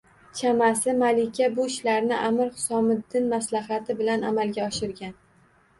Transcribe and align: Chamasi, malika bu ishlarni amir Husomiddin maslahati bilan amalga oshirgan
Chamasi, 0.37 0.95
malika 1.03 1.49
bu 1.59 1.67
ishlarni 1.73 2.17
amir 2.31 2.49
Husomiddin 2.57 3.31
maslahati 3.37 4.01
bilan 4.03 4.31
amalga 4.33 4.69
oshirgan 4.73 5.17